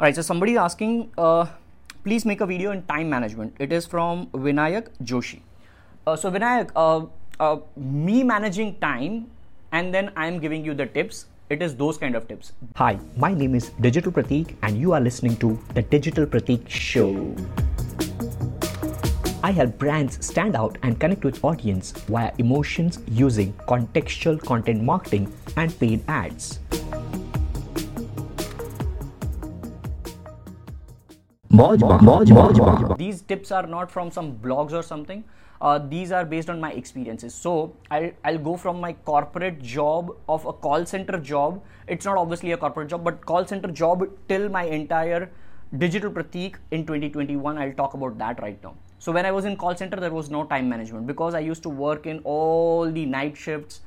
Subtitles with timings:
[0.00, 1.44] All right, so somebody asking, uh,
[2.04, 3.54] please make a video in time management.
[3.58, 5.40] It is from Vinayak Joshi.
[6.06, 7.04] Uh, so Vinayak, uh,
[7.38, 9.30] uh, me managing time,
[9.72, 11.26] and then I am giving you the tips.
[11.50, 12.52] It is those kind of tips.
[12.76, 17.36] Hi, my name is Digital Pratik, and you are listening to the Digital Pratik Show.
[19.42, 25.30] I help brands stand out and connect with audience via emotions using contextual content marketing
[25.58, 26.58] and paid ads.
[32.96, 35.24] These tips are not from some blogs or something.
[35.60, 37.34] Uh, these are based on my experiences.
[37.34, 41.62] So I'll, I'll go from my corporate job of a call center job.
[41.86, 45.30] It's not obviously a corporate job, but call center job till my entire
[45.76, 47.58] digital pratik in 2021.
[47.58, 48.74] I'll talk about that right now.
[48.98, 51.62] So when I was in call center, there was no time management because I used
[51.64, 53.80] to work in all the night shifts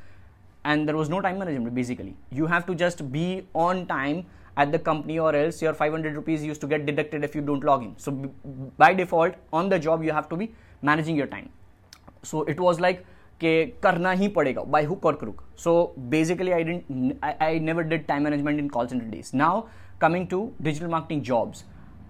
[0.64, 2.16] and there was no time management basically.
[2.32, 4.26] You have to just be on time
[4.57, 7.65] at the company or else your 500 rupees used to get deducted if you don't
[7.65, 8.31] log in so b-
[8.77, 11.49] by default on the job you have to be managing your time
[12.23, 13.07] so it was like
[13.41, 13.51] कि
[13.83, 15.75] करना ही पड़ेगा by hook or crook so
[16.15, 19.67] basically I didn't I, I never did time management in call center days now
[20.01, 21.65] coming to digital marketing jobs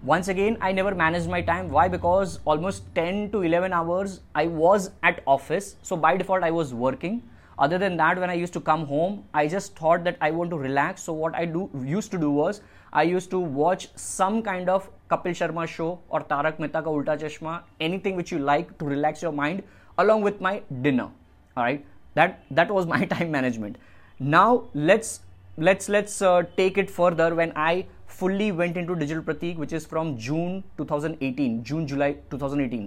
[0.09, 4.45] once again i never managed my time why because almost 10 to 11 hours i
[4.47, 7.21] was at office so by default i was working
[7.58, 10.50] other than that when i used to come home i just thought that i want
[10.50, 11.02] to relax.
[11.02, 12.60] So what i do used to do was
[12.92, 17.16] i used to watch some kind of kapil sharma show or tarak mehta ka ulta
[17.24, 19.62] chashma anything which you like to relax your mind
[19.98, 21.08] along with my dinner.
[21.56, 21.84] All right?
[22.14, 23.76] That that was my time management.
[24.18, 25.20] Now let's
[25.56, 27.34] let's let's uh, take it further.
[27.34, 32.84] When i fully went into digital pratik which is from june 2018 june july 2018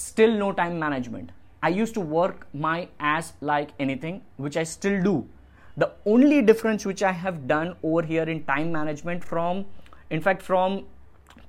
[0.00, 1.30] still no time management
[1.62, 5.28] I used to work my ass like anything, which I still do.
[5.76, 9.66] The only difference which I have done over here in time management from,
[10.10, 10.84] in fact, from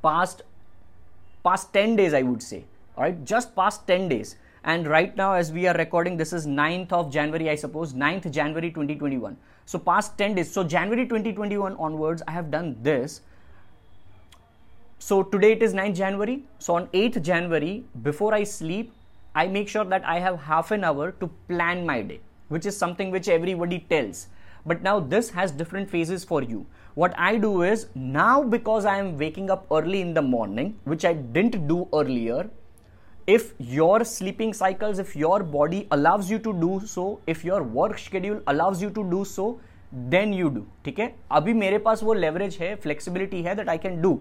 [0.01, 0.41] past
[1.43, 2.65] past 10 days, I would say,
[2.97, 4.35] all right, just past 10 days.
[4.63, 8.29] And right now, as we are recording, this is 9th of January, I suppose, 9th
[8.31, 9.37] January 2021.
[9.65, 10.51] So, past 10 days.
[10.51, 13.21] So, January 2021 onwards, I have done this.
[14.99, 16.43] So, today it is 9th January.
[16.59, 18.91] So, on 8th January, before I sleep,
[19.36, 22.76] I make sure that I have half an hour to plan my day, which is
[22.76, 24.28] something which everybody tells.
[24.66, 26.66] But now this has different phases for you.
[26.94, 31.04] What I do is now because I am waking up early in the morning, which
[31.04, 32.50] I didn't do earlier,
[33.26, 37.98] if your sleeping cycles, if your body allows you to do so, if your work
[37.98, 39.60] schedule allows you to do so,
[40.10, 40.64] then you do.
[40.84, 44.12] ठीक है अभी मेरे पास वो leverage है flexibility है that I can do.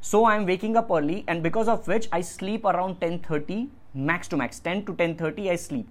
[0.00, 3.58] So I am waking up early and because of which I sleep around 10:30
[3.93, 5.87] max to max 10 to 10:30 I sleep.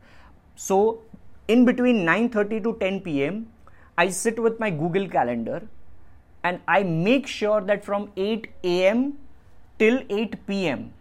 [0.56, 1.02] So
[1.48, 3.46] in between 9:30 to 10 p.m.
[3.96, 5.62] I sit with my Google Calendar
[6.44, 9.18] and I make sure that from 8 a.m.
[9.78, 10.92] till 8 p.m.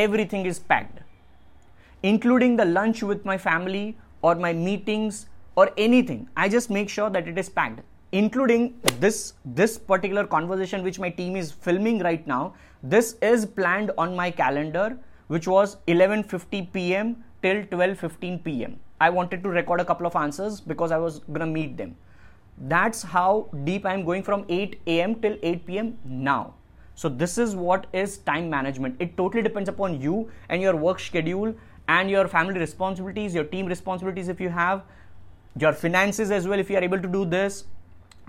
[0.00, 1.00] everything is packed
[2.02, 5.26] including the lunch with my family or my meetings
[5.56, 7.80] or anything i just make sure that it is packed
[8.20, 8.66] including
[9.04, 9.18] this
[9.60, 12.42] this particular conversation which my team is filming right now
[12.94, 14.86] this is planned on my calendar
[15.27, 17.15] which was 11:50 p.m.
[17.41, 18.77] till 12:15 p.m.
[18.99, 21.95] I wanted to record a couple of answers because I was gonna meet them.
[22.71, 25.15] That's how deep I'm going from 8 a.m.
[25.25, 25.97] till 8 p.m.
[26.05, 26.53] now.
[26.95, 28.95] So this is what is time management.
[28.99, 31.53] It totally depends upon you and your work schedule
[31.87, 34.81] and your family responsibilities, your team responsibilities if you have,
[35.57, 37.65] your finances as well if you are able to do this.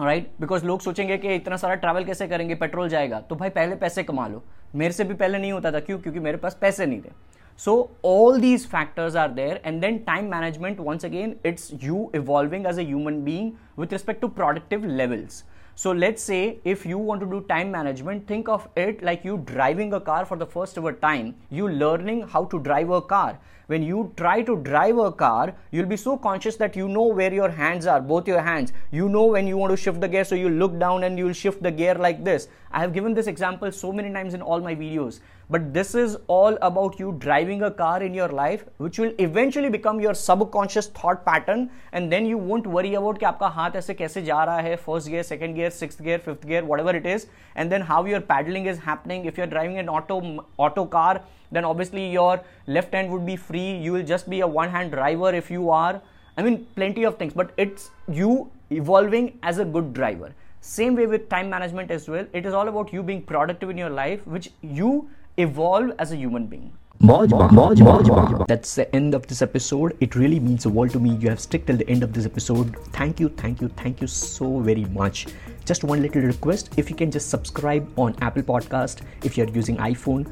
[0.01, 3.77] Right because लोग सोचेंगे कि इतना सारा travel कैसे करेंगे petrol जाएगा तो भाई पहले
[3.77, 4.43] पैसे कमा लो
[4.76, 6.00] मेरे से भी पहले नहीं होता था, क्यों?
[6.00, 7.12] क्योंकि मेरे पास पैसे नहीं थे।
[7.60, 7.74] So
[8.06, 12.80] all these factors are there and then time management once again it's you evolving as
[12.80, 15.44] a human being with respect to productive levels
[15.78, 19.44] So let's say if you want to do time management, think of it like you
[19.46, 21.36] driving a car for the first ever time.
[21.50, 23.38] You learning how to drive a car.
[23.68, 27.34] When you try to drive a car you'll be so conscious that you know where
[27.34, 28.72] your hands are both your hands.
[28.92, 31.34] You know when you want to shift the gear so you look down and you'll
[31.34, 32.48] shift the gear like this.
[32.72, 35.20] I have given this example so many times in all my videos
[35.53, 39.69] but this is all about you driving a car in your life which will eventually
[39.69, 43.95] become your subconscious thought pattern and then you won't worry about कि आपका हाथ ऐसे
[43.95, 47.27] कैसे जा रहा है first gear second gear sixth gear fifth gear whatever it is
[47.57, 50.23] and then how your paddling is happening if you're driving an auto
[50.69, 51.21] auto car
[51.59, 52.33] then obviously your
[52.79, 55.71] left hand would be free you will just be a one hand driver if you
[55.83, 56.01] are
[56.37, 57.91] i mean plenty of things but it's
[58.23, 58.35] you
[58.83, 60.35] evolving as a good driver
[60.73, 63.79] same way with time management as well it is all about you being productive in
[63.79, 66.72] your life which you evolve as a human being
[68.48, 69.98] that's the end of this episode.
[70.00, 71.16] It really means the world to me.
[71.16, 72.78] You have stuck till the end of this episode.
[72.94, 75.28] Thank you, thank you, thank you so very much.
[75.66, 79.78] just one little request if you can just subscribe on Apple Podcast if you're using
[79.78, 80.32] iPhone